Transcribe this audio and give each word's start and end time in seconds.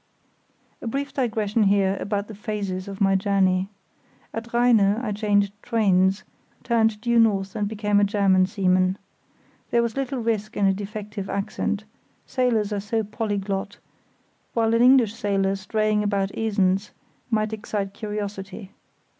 A 0.81 0.87
brief 0.87 1.13
digression 1.13 1.61
here 1.61 1.95
about 1.99 2.27
the 2.27 2.33
phases 2.33 2.87
of 2.87 3.01
my 3.01 3.13
journey. 3.15 3.69
At 4.33 4.51
Rheine 4.51 4.79
I 4.79 5.11
changed 5.11 5.53
trains, 5.61 6.23
turned 6.63 6.99
due 7.01 7.19
north 7.19 7.55
and 7.55 7.67
became 7.67 7.99
a 7.99 8.03
German 8.03 8.47
seaman. 8.47 8.97
There 9.69 9.83
was 9.83 9.95
little 9.95 10.17
risk 10.17 10.57
in 10.57 10.65
a 10.65 10.73
defective 10.73 11.29
accent—sailors 11.29 12.73
are 12.73 12.79
so 12.79 13.03
polyglot; 13.03 13.77
while 14.55 14.73
an 14.73 14.81
English 14.81 15.13
sailor 15.13 15.55
straying 15.55 16.01
about 16.01 16.35
Esens 16.35 16.89
might 17.29 17.53
excite 17.53 17.93
curiosity. 17.93 18.71